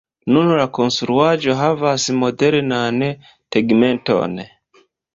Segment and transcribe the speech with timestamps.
[0.35, 3.01] Nun la konstruaĵo havas modernan
[3.57, 4.39] tegmenton.